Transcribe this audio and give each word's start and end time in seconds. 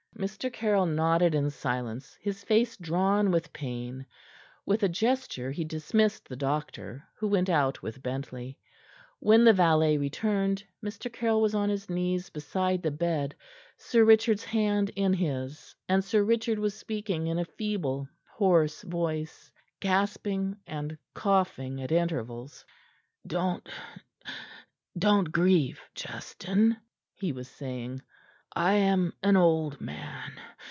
Mr. 0.17 0.53
Caryll 0.53 0.85
nodded 0.85 1.33
in 1.33 1.49
silence, 1.49 2.15
his 2.21 2.43
face 2.43 2.77
drawn 2.77 3.31
with 3.31 3.51
pain. 3.53 4.05
With 4.67 4.83
a 4.83 4.89
gesture 4.89 5.49
he 5.49 5.63
dismissed 5.63 6.29
the 6.29 6.35
doctor, 6.35 7.03
who 7.15 7.27
went 7.27 7.49
out 7.49 7.81
with 7.81 8.03
Bentley. 8.03 8.59
When 9.17 9.45
the 9.45 9.53
valet 9.53 9.97
returned, 9.97 10.63
Mr. 10.85 11.11
Caryll 11.11 11.41
was 11.41 11.55
on 11.55 11.69
his 11.69 11.89
knees 11.89 12.29
beside 12.29 12.83
the 12.83 12.91
bed, 12.91 13.33
Sir 13.77 14.03
Richard's 14.05 14.43
hand 14.43 14.91
in 14.95 15.13
his, 15.13 15.75
and 15.89 16.03
Sir 16.05 16.21
Richard 16.23 16.59
was 16.59 16.75
speaking 16.75 17.25
in 17.25 17.39
a 17.39 17.45
feeble, 17.45 18.07
hoarse 18.31 18.83
voice 18.83 19.49
gasping 19.79 20.55
and 20.67 20.95
coughing 21.15 21.81
at 21.81 21.91
intervals. 21.91 22.63
"Don't 23.25 23.67
don't 24.95 25.31
grieve, 25.31 25.81
Justin," 25.95 26.77
he 27.15 27.31
was 27.31 27.47
saying. 27.47 28.03
"I 28.53 28.73
am 28.73 29.13
an 29.23 29.37
old 29.37 29.79
man. 29.79 30.33